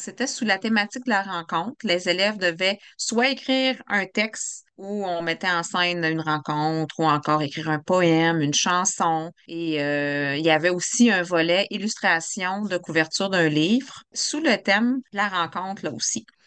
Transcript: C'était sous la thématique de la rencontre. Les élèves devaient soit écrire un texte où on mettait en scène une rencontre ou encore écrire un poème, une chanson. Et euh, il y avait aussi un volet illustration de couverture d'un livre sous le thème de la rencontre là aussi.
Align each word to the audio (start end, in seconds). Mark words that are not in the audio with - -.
C'était 0.00 0.26
sous 0.26 0.46
la 0.46 0.58
thématique 0.58 1.04
de 1.04 1.10
la 1.10 1.22
rencontre. 1.22 1.76
Les 1.84 2.08
élèves 2.08 2.38
devaient 2.38 2.78
soit 2.96 3.28
écrire 3.28 3.76
un 3.86 4.06
texte 4.06 4.64
où 4.78 5.04
on 5.04 5.20
mettait 5.20 5.50
en 5.50 5.62
scène 5.62 6.04
une 6.04 6.22
rencontre 6.22 6.98
ou 7.00 7.04
encore 7.04 7.42
écrire 7.42 7.68
un 7.68 7.80
poème, 7.80 8.40
une 8.40 8.54
chanson. 8.54 9.30
Et 9.46 9.82
euh, 9.82 10.36
il 10.36 10.44
y 10.44 10.50
avait 10.50 10.70
aussi 10.70 11.10
un 11.10 11.22
volet 11.22 11.66
illustration 11.68 12.62
de 12.62 12.78
couverture 12.78 13.28
d'un 13.28 13.50
livre 13.50 14.02
sous 14.14 14.40
le 14.40 14.56
thème 14.56 15.00
de 15.12 15.18
la 15.18 15.28
rencontre 15.28 15.84
là 15.84 15.92
aussi. 15.92 16.24